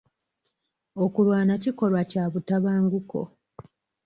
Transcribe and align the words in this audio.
Okulwana 1.03 1.53
kikolwa 1.63 2.01
kya 2.11 2.23
butabanguko. 2.31 3.21